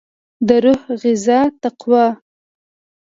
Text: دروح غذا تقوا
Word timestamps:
دروح 0.47 0.81
غذا 1.01 1.39
تقوا 1.61 2.07